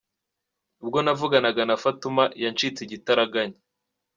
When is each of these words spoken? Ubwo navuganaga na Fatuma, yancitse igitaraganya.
Ubwo 0.83 0.97
navuganaga 1.05 1.61
na 1.69 1.75
Fatuma, 1.83 2.23
yancitse 2.43 2.79
igitaraganya. 2.83 3.57